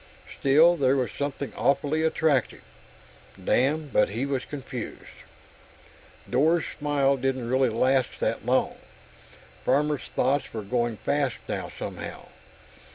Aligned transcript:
Still, 0.39 0.77
there 0.77 0.95
was 0.95 1.11
something 1.11 1.53
awfully 1.55 2.01
attractive.... 2.01 2.63
Damn, 3.41 3.85
but 3.89 4.09
he 4.09 4.25
was 4.25 4.43
confused! 4.45 5.13
Dor's 6.27 6.65
smile 6.65 7.17
didn't 7.17 7.47
really 7.47 7.69
last 7.69 8.19
that 8.19 8.43
long; 8.43 8.77
Farmer's 9.63 10.05
thoughts 10.05 10.55
were 10.55 10.63
going 10.63 10.97
fast 10.97 11.37
now, 11.47 11.71
somehow. 11.77 12.29